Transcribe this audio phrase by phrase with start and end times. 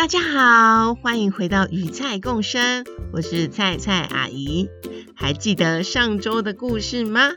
[0.00, 4.70] 大家好，欢迎回到与菜共生，我是菜菜阿姨。
[5.14, 7.32] 还记得上周的故事吗？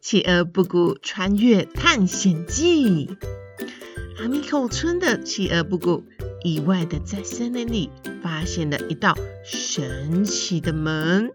[0.00, 3.16] 企鹅布谷穿越探险记。
[4.18, 6.02] 阿米口村的企鹅布谷
[6.42, 7.90] 意外的在森林里
[8.24, 11.30] 发现了一道神奇的门，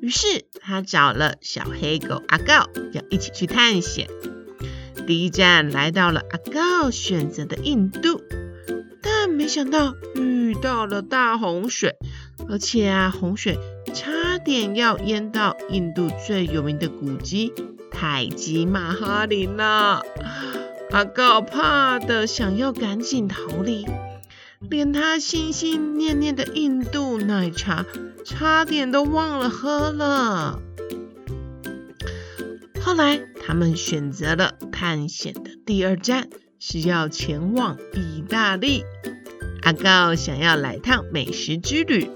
[0.00, 4.08] 于是他找了小黑狗阿告，要一起去探险。
[5.08, 8.22] 第一站来到了阿告选择的印度。
[9.34, 11.96] 没想到遇到了大洪水，
[12.48, 13.58] 而且啊，洪水
[13.92, 17.52] 差点要淹到印度最有名的古迹
[17.90, 20.02] 泰姬玛哈林了。
[20.92, 23.84] 阿告怕的想要赶紧逃离，
[24.70, 27.84] 连他心心念念的印度奶茶
[28.24, 30.60] 差点都忘了喝了。
[32.80, 36.28] 后来，他们选择了探险的第二站。
[36.66, 38.84] 是要前往意大利，
[39.64, 42.10] 阿告想要来趟美食之旅。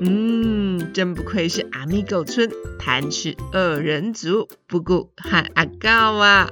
[0.00, 6.48] 嗯，真不愧是阿米狗村贪吃二人组，布谷和阿告啊。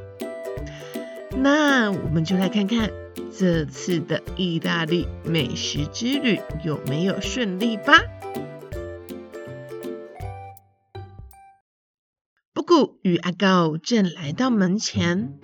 [1.37, 2.91] 那我们就来看看
[3.37, 7.95] 这次的意大利美食之旅有没有顺利吧。
[12.53, 15.39] 布谷与阿告正来到门前。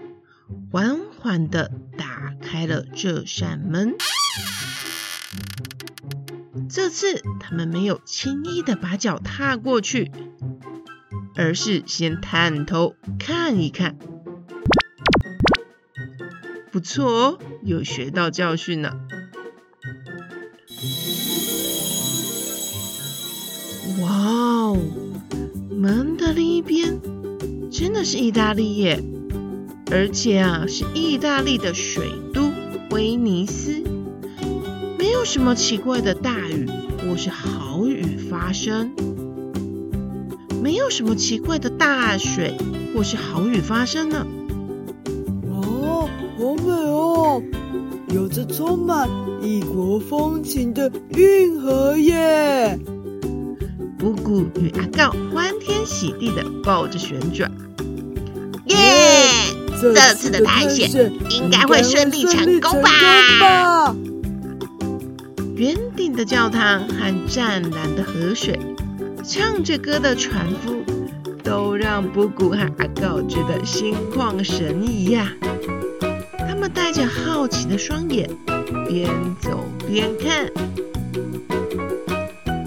[0.72, 3.96] 缓缓地打开了这扇门。
[6.78, 10.12] 这次他们没有轻易地把脚踏过去，
[11.34, 13.98] 而是先探头看一看。
[16.70, 18.96] 不错哦，有学到教训了。
[24.00, 24.78] 哇哦，
[25.72, 27.00] 门的另一边
[27.72, 29.02] 真的是意大利耶！
[29.90, 32.52] 而且啊，是意大利的水都
[32.90, 33.82] 威尼斯，
[35.28, 36.66] 什么奇怪的大雨
[37.02, 38.90] 或是好雨发生，
[40.62, 42.56] 没有什么奇怪的大水
[42.94, 44.26] 或是好雨发生呢。
[45.50, 46.08] 哦，
[46.38, 47.42] 好美哦，
[48.08, 49.06] 有着充满
[49.42, 52.78] 异国风情的运河耶！
[54.00, 57.52] 姑姑与阿告欢天喜地的抱着旋转，
[58.68, 59.78] 耶、yeah!！
[59.78, 60.90] 这次的探险
[61.28, 63.94] 应该会顺利成功吧？
[65.58, 68.56] 圆顶的教堂和湛蓝的河水，
[69.24, 70.84] 唱着歌的船夫，
[71.42, 75.32] 都让布谷和阿告觉得心旷神怡呀。
[76.48, 78.30] 他们带着好奇的双眼，
[78.86, 79.10] 边
[79.40, 80.48] 走边看，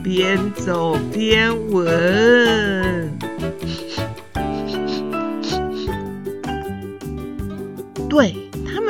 [0.03, 3.21] 边走边闻。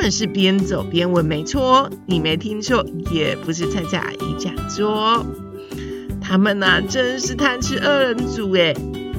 [0.02, 5.24] 他们是边走边闻，没错，你没听错，也不是菜菜阿姨讲错。
[6.20, 8.74] 他们呐、真是贪吃二人组哎，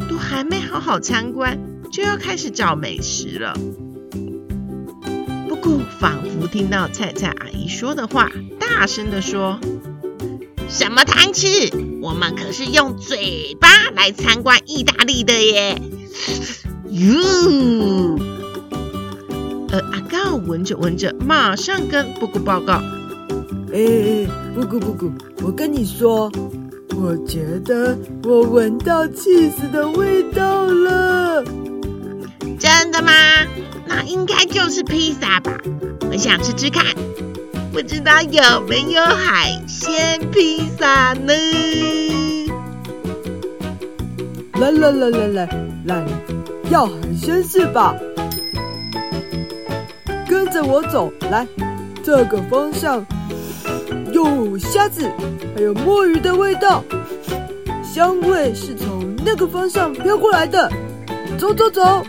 [0.09, 1.57] 都还没好好参观，
[1.89, 3.57] 就要开始找美食了。
[5.47, 8.29] 布谷仿佛听到菜菜阿姨说的话，
[8.59, 9.61] 大声地说
[10.67, 11.47] ：“什么贪吃？
[12.01, 15.81] 我们可是用嘴巴来参观意大利的耶！”
[16.91, 18.32] 哟。
[19.73, 22.73] 而阿告闻着闻着，马上跟布谷报告
[23.73, 25.11] ：“哎哎，布谷布谷，
[25.43, 26.31] 我跟你说，
[26.95, 31.43] 我觉得我闻到气死的味道了。”
[32.59, 33.11] 真的吗？
[33.87, 35.57] 那应该就是披萨吧？
[36.11, 36.85] 我想吃吃看，
[37.71, 41.33] 不知道有没有海鲜披萨呢？
[44.53, 45.49] 来来来来来
[45.85, 46.05] 来，
[46.69, 47.95] 要海鲜是吧？
[50.53, 51.47] 跟着我走，来，
[52.03, 53.03] 这个方向
[54.13, 55.09] 有虾子，
[55.55, 56.83] 还有墨鱼的味道，
[57.83, 60.69] 香味是从那个方向飘过来的。
[61.39, 62.05] 走走走，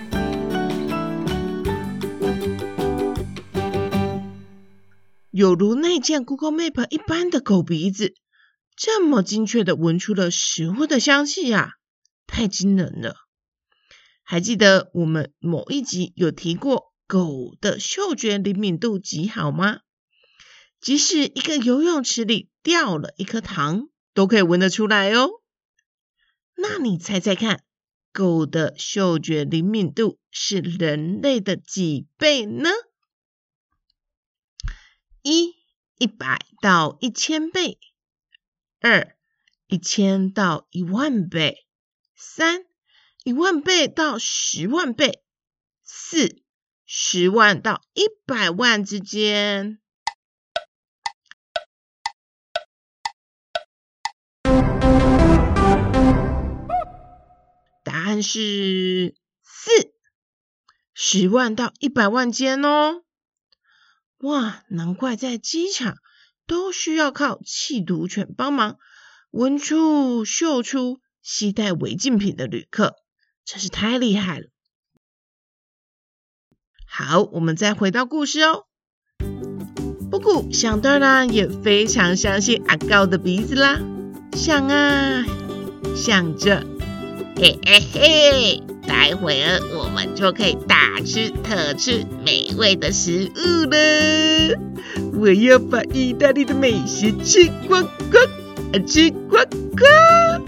[5.30, 8.12] 有如内建 Google Map 一般的狗鼻子，
[8.76, 11.70] 这么精确的闻出了食物的香气呀，
[12.26, 13.14] 太惊人了！
[14.22, 16.92] 还记得我们某一集有提过？
[17.06, 19.80] 狗的嗅觉灵敏度极好吗？
[20.80, 25.30] 即使一个游泳池里掉了一颗糖，都可以闻得出来哦。
[26.56, 27.64] 那你猜猜看，
[28.12, 32.70] 狗的嗅觉灵敏度是人类的几倍呢？
[35.22, 35.54] 一，
[35.98, 37.78] 一百到一千倍；
[38.80, 39.16] 二，
[39.66, 41.64] 一千到一万倍；
[42.14, 42.66] 三，
[43.24, 45.22] 一万倍到十万倍；
[45.82, 46.43] 四，
[46.96, 49.80] 十万到一百万之间。
[57.82, 59.92] 答案是四，
[60.94, 63.02] 十万到一百万间哦。
[64.18, 65.96] 哇，难怪在机场
[66.46, 68.78] 都需要靠缉毒犬帮忙
[69.32, 72.94] 闻出、嗅出携带违禁品的旅客，
[73.44, 74.53] 真是太厉害了。
[76.96, 78.66] 好，我们再回到故事哦。
[80.12, 83.80] 布谷想当然也非常相信阿高的鼻子啦，
[84.32, 85.24] 想啊
[85.96, 86.64] 想着，
[87.34, 94.56] 嘿嘿嘿，待会儿我们就可以大吃特吃美味的食物了。
[95.14, 100.44] 我要把意大利的美食吃光光，吃光光。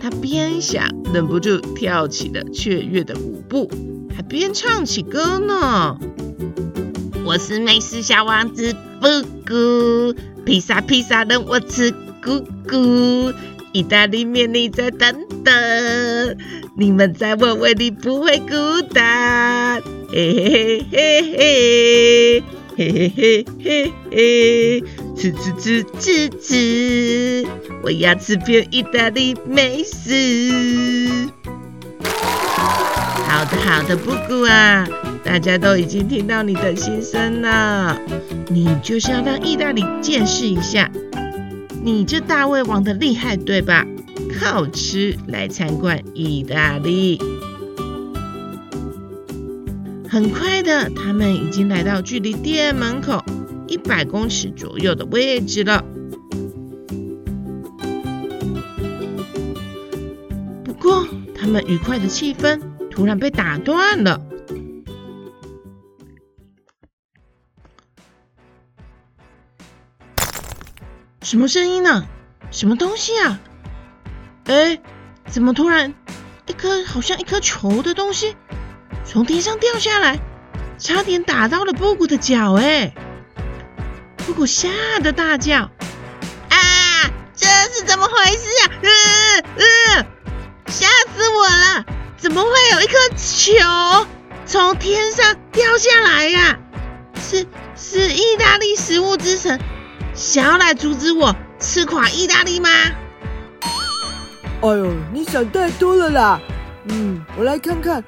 [0.00, 3.70] 他边想，忍不住跳起了雀跃的舞步。
[4.20, 5.98] 还边唱起歌呢。
[7.24, 9.06] 我是美食小王子布
[9.46, 10.14] 谷，
[10.44, 11.90] 披萨披萨让我吃
[12.22, 13.34] 咕咕，
[13.72, 16.36] 意大利面你在等等，
[16.76, 19.82] 你们在我胃里不会孤单。
[20.12, 22.42] 嘿嘿嘿嘿
[22.76, 24.82] 嘿嘿嘿嘿嘿，
[25.16, 27.46] 吃吃吃吃吃，
[27.82, 31.30] 我要吃遍意大利美食。
[33.40, 34.86] 好的，好的，布谷啊，
[35.24, 37.98] 大家都已经听到你的心声了。
[38.50, 40.90] 你就是要让意大利见识一下，
[41.82, 43.86] 你这大胃王的厉害，对吧？
[44.38, 47.18] 靠吃来参观意大利。
[50.06, 53.24] 很快的，他们已经来到距离店门口
[53.66, 55.82] 一百公尺左右的位置了。
[60.62, 62.60] 不过，他们愉快的气氛。
[63.00, 64.20] 突然被打断了，
[71.22, 72.04] 什么声音呢？
[72.50, 73.40] 什么东西啊？
[74.44, 74.78] 哎，
[75.26, 75.94] 怎么突然
[76.46, 78.36] 一颗好像一颗球的东西
[79.06, 80.20] 从天上掉下来，
[80.76, 82.52] 差点打到了布谷的脚？
[82.56, 82.92] 哎，
[84.26, 84.68] 布谷吓
[85.02, 85.70] 得大叫
[86.52, 88.70] ：“啊，这是怎么回事啊？
[88.82, 90.06] 嗯嗯，
[90.66, 91.86] 吓死我了！”
[92.20, 94.06] 怎么会有一颗球
[94.44, 96.58] 从天上掉下来呀？
[97.18, 99.58] 是是意大利食物之神
[100.12, 102.68] 想要来阻止我吃垮意大利吗？
[104.60, 106.40] 哎呦，你想太多了啦！
[106.90, 108.04] 嗯，我来看看，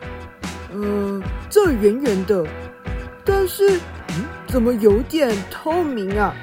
[0.75, 2.45] 呃，这圆圆的，
[3.25, 6.35] 但是嗯，怎么有点透明啊？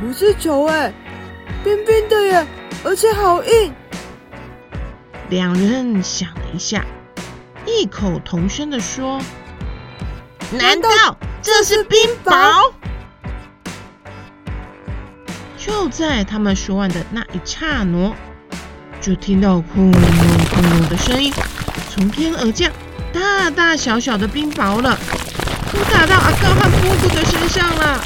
[0.00, 0.92] 不是球哎，
[1.62, 2.44] 冰冰的耶，
[2.82, 3.72] 而且好硬。
[5.28, 6.84] 两人想了一下，
[7.66, 9.20] 异口同声地说
[10.52, 10.88] ：“难道
[11.42, 12.72] 这是冰雹？”
[15.58, 18.14] 就在他们说完的那一刹那，
[19.00, 20.00] 就听到轰隆
[20.54, 21.32] 轰隆的声音
[21.90, 22.70] 从天而降，
[23.12, 24.96] 大大小小的冰雹了，
[25.72, 28.00] 都打到阿高和布谷的身上了。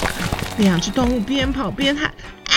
[0.56, 2.10] 两只动物边跑边喊
[2.48, 2.56] ：“啊，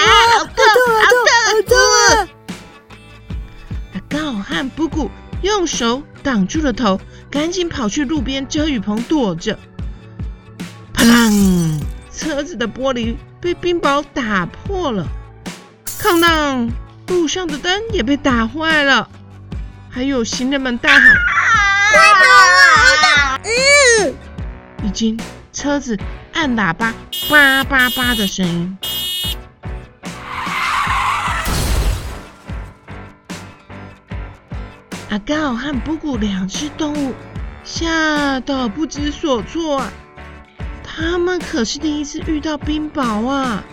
[5.64, 7.00] 用手挡住了头，
[7.32, 9.58] 赶紧跑去路边遮雨棚躲着。
[10.94, 11.80] 啪啷！
[12.12, 15.08] 车子的玻璃被冰雹打破了。
[15.86, 16.70] 哐当！
[17.08, 19.08] 路上的灯也被打坏了。
[19.90, 21.16] 还有行人们大喊
[21.94, 22.28] ：“太痛
[23.00, 23.40] 了！”
[24.04, 24.14] 嗯，
[24.86, 25.18] 已经
[25.54, 25.98] 车子
[26.34, 26.94] 按喇叭
[27.30, 28.78] 叭叭叭的声音。
[35.14, 37.14] 阿高和布谷两只动物
[37.64, 39.94] 吓到不知所措啊！
[40.84, 43.64] 他们可是第一次遇到冰雹啊！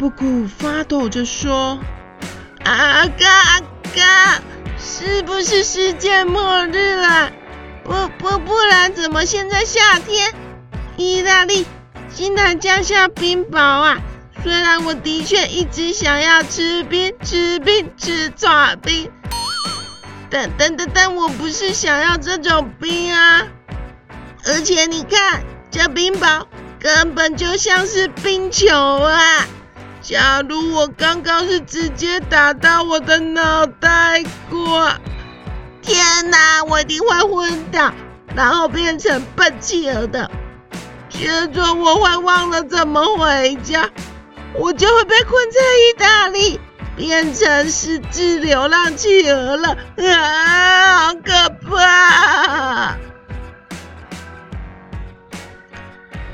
[0.00, 1.78] 布谷发抖着说
[2.64, 3.60] ：“阿高，阿
[3.94, 4.42] 高，
[4.80, 7.30] 是不是世界末日了？
[7.84, 10.34] 不不，不然怎么现在夏天，
[10.96, 11.64] 意大利
[12.12, 13.98] 竟然降下冰雹啊？
[14.42, 19.08] 虽然我的确一直想要吃冰，吃冰，吃爪冰。”
[20.36, 23.46] 等等等等，我不是想要这种冰啊！
[24.44, 26.44] 而且你看，这冰雹
[26.78, 29.46] 根本就像是冰球啊！
[30.02, 34.92] 假如我刚刚是直接打到我的脑袋过，
[35.80, 37.90] 天哪，我一定会昏倒，
[38.34, 40.30] 然后变成笨企鹅的。
[41.08, 43.88] 接着我会忘了怎么回家，
[44.52, 46.60] 我就会被困在意大利，
[46.96, 51.08] 变成失智流浪企鹅了啊！
[51.08, 52.96] 好可怕！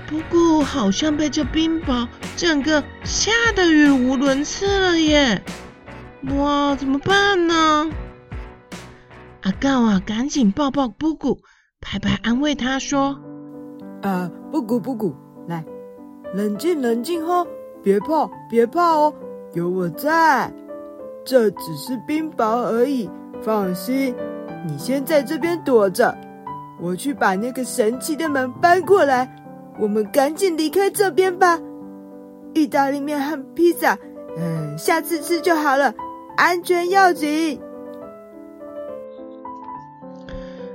[0.07, 5.43] 不过好像被这冰雹整个吓得语无伦次了耶！
[6.37, 7.91] 哇，怎么办呢？
[9.43, 11.41] 阿告啊，赶紧抱抱布谷，
[11.81, 13.19] 拍拍安慰他说。
[14.03, 15.17] 啊，布谷布谷，
[15.49, 15.65] 来，
[16.35, 17.45] 冷静冷静哈，
[17.83, 19.15] 别怕别怕哦，
[19.55, 20.53] 有我在，
[21.25, 23.11] 这只是冰雹而已，
[23.43, 24.15] 放心，
[24.67, 26.17] 你先在这边躲着，
[26.81, 29.31] 我去把那个神奇的门搬过来，
[29.79, 31.61] 我们赶紧离开这边吧。
[32.55, 33.99] 意大利面和披萨，
[34.39, 35.95] 嗯，下次吃就好了，
[36.37, 37.61] 安全要紧。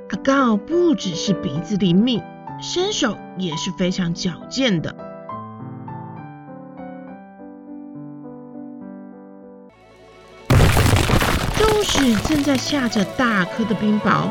[0.10, 2.22] 阿高不只是鼻子灵敏。
[2.60, 4.96] 身手也是非常矫健的。
[11.88, 14.27] 纵使正在下着大颗的冰雹，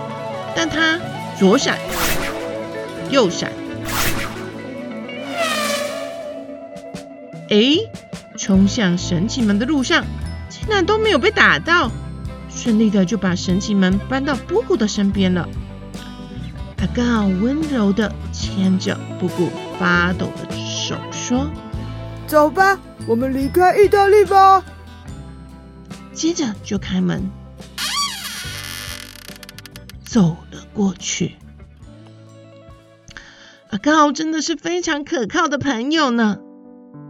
[0.54, 0.98] 但它
[1.38, 1.78] 左闪
[3.10, 3.50] 右闪，
[7.48, 7.78] 哎，
[8.36, 10.04] 冲向神奇门的路上，
[10.48, 11.90] 竟然都没有被打到，
[12.50, 15.48] 顺利的就把神奇门搬到布谷的身边了。
[16.78, 21.50] 阿告温柔的牵着布谷发抖的手说
[22.28, 24.62] ：“走吧，我们离开意大利吧。”
[26.12, 27.30] 接着就开门
[30.16, 31.37] 走了过去。
[33.68, 36.38] 阿高真的是非常可靠的朋友呢，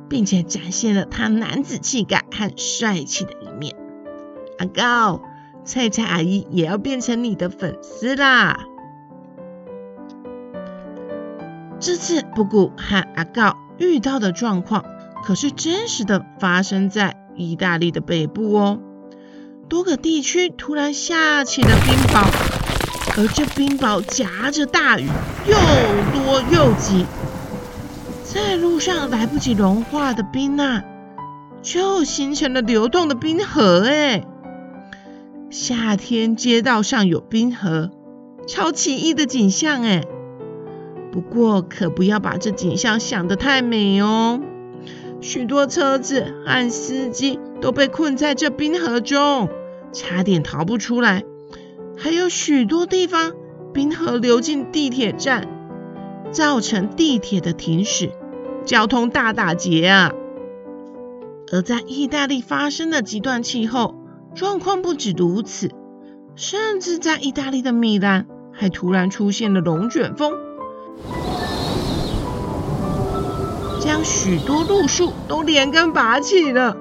[0.09, 3.77] 并且展现了他男子气概和帅气的一面。
[4.59, 5.23] 阿高，
[5.65, 8.59] 菜菜阿姨也要变成你的粉丝啦！
[11.79, 14.85] 这次布谷和阿告遇到的状况，
[15.23, 18.81] 可是真实的发生在意大利的北部哦。
[19.69, 22.56] 多个地区突然下起了冰雹，
[23.19, 25.09] 而这冰雹夹着大雨，
[25.47, 25.55] 又
[26.13, 27.07] 多又急，
[28.23, 30.85] 在路上来不及融化的冰啊，
[31.63, 33.85] 就形成了流动的冰河。
[33.87, 34.23] 哎，
[35.49, 37.91] 夏天街道上有冰河，
[38.47, 40.05] 超奇异的景象哎。
[41.11, 44.39] 不过，可不要把这景象想得太美哦。
[45.23, 49.49] 许多车子和司机都被困在这冰河中，
[49.91, 51.25] 差点逃不出来。
[51.99, 53.33] 还有许多地方，
[53.73, 55.49] 冰河流进地铁站，
[56.31, 58.11] 造成地铁的停驶，
[58.65, 60.13] 交通大打劫啊。
[61.53, 63.95] 而在意大利发生的极端气候
[64.35, 65.71] 状况不止如此，
[66.35, 70.35] 甚至在意大利的米兰，还突然出现了龙卷风。
[73.81, 76.77] 将许多路树都连根拔起了，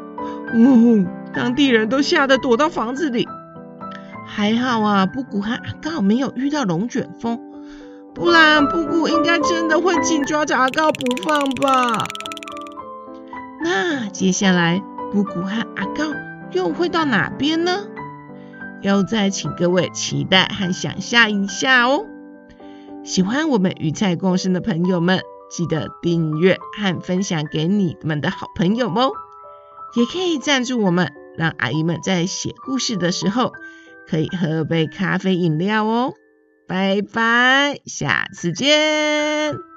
[0.55, 1.05] 呜！
[1.33, 3.27] 当地人都吓得躲到房子里。
[4.35, 7.39] 还好啊，布谷和阿告没有遇到龙卷风，
[8.13, 12.05] 不然布谷应该真的会紧抓着阿告不放吧？
[13.63, 16.13] 那接下来布谷和阿告
[16.51, 17.85] 又会到哪边呢？
[18.81, 22.05] 要再请各位期待和想象一下哦。
[23.05, 29.13] 喜欢我们鱼菜共生的朋友们，记得订阅和分享给你们的好朋友哦。
[29.95, 33.53] 也可以赞助我们，让阿姨们在写故事的时候
[34.07, 36.13] 可以喝杯咖啡饮料哦。
[36.67, 39.74] 拜拜，下次见。